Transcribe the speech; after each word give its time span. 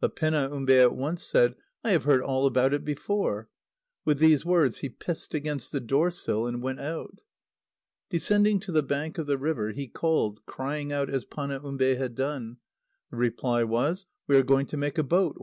But 0.00 0.16
Penaumbe 0.16 0.70
at 0.78 0.96
once 0.96 1.22
said: 1.22 1.56
"I 1.84 1.90
have 1.90 2.04
heard 2.04 2.22
all 2.22 2.46
about 2.46 2.72
it 2.72 2.86
before." 2.86 3.50
With 4.06 4.18
these 4.18 4.42
words 4.42 4.78
he 4.78 4.88
pissed 4.88 5.34
against 5.34 5.72
the 5.72 5.80
door 5.80 6.10
sill, 6.10 6.46
and 6.46 6.62
went 6.62 6.80
out. 6.80 7.20
Descending 8.08 8.60
to 8.60 8.72
the 8.72 8.82
bank 8.82 9.18
of 9.18 9.26
the 9.26 9.36
river, 9.36 9.72
he 9.72 9.86
called, 9.86 10.40
crying 10.46 10.90
out 10.90 11.10
as 11.10 11.26
Panaumbe 11.26 11.96
had 11.98 12.14
done. 12.14 12.56
The 13.10 13.18
reply 13.18 13.62
was: 13.62 14.06
"We 14.26 14.36
are 14.38 14.42
going 14.42 14.64
to 14.68 14.78
make 14.78 14.96
a 14.96 15.02
boat. 15.02 15.32